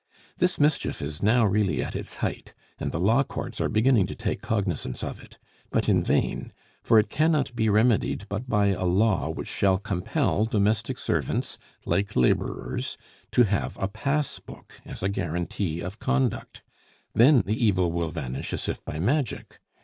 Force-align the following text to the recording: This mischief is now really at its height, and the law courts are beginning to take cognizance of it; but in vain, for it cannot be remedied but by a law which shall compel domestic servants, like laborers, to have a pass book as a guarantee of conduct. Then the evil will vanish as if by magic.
This 0.39 0.59
mischief 0.59 0.99
is 0.99 1.21
now 1.21 1.45
really 1.45 1.79
at 1.83 1.95
its 1.95 2.15
height, 2.15 2.55
and 2.79 2.91
the 2.91 2.99
law 2.99 3.21
courts 3.21 3.61
are 3.61 3.69
beginning 3.69 4.07
to 4.07 4.15
take 4.15 4.41
cognizance 4.41 5.03
of 5.03 5.21
it; 5.21 5.37
but 5.69 5.87
in 5.87 6.03
vain, 6.03 6.51
for 6.81 6.97
it 6.97 7.07
cannot 7.07 7.55
be 7.55 7.69
remedied 7.69 8.25
but 8.27 8.49
by 8.49 8.69
a 8.69 8.85
law 8.85 9.29
which 9.29 9.47
shall 9.47 9.77
compel 9.77 10.45
domestic 10.45 10.97
servants, 10.97 11.59
like 11.85 12.15
laborers, 12.15 12.97
to 13.29 13.43
have 13.43 13.77
a 13.79 13.87
pass 13.87 14.39
book 14.39 14.73
as 14.87 15.03
a 15.03 15.07
guarantee 15.07 15.81
of 15.81 15.99
conduct. 15.99 16.63
Then 17.13 17.41
the 17.45 17.63
evil 17.63 17.91
will 17.91 18.09
vanish 18.09 18.53
as 18.53 18.67
if 18.67 18.83
by 18.83 18.97
magic. 18.97 19.59